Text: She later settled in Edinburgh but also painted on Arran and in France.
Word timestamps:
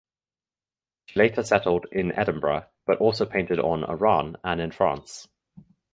She 1.05 1.19
later 1.19 1.43
settled 1.43 1.85
in 1.91 2.11
Edinburgh 2.13 2.65
but 2.87 2.97
also 2.97 3.23
painted 3.23 3.59
on 3.59 3.83
Arran 3.87 4.35
and 4.43 4.59
in 4.59 4.71
France. 4.71 5.27